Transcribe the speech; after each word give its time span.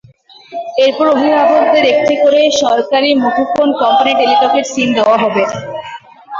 এরপর 0.77 1.05
অভিভাবকদের 1.09 1.83
একটি 1.93 2.13
করে 2.23 2.39
সরকারি 2.61 3.09
মুঠোফোন 3.21 3.69
কোম্পানি 3.81 4.11
টেলিটকের 4.19 4.65
সিম 4.71 4.89
দেওয়া 4.97 5.17
হবে। 5.23 5.43